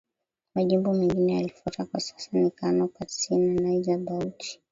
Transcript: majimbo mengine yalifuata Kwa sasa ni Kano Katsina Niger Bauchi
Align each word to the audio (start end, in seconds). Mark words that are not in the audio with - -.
majimbo 0.55 0.93
mengine 0.93 1.33
yalifuata 1.33 1.85
Kwa 1.85 1.99
sasa 1.99 2.29
ni 2.33 2.51
Kano 2.51 2.87
Katsina 2.87 3.53
Niger 3.61 3.97
Bauchi 3.97 4.59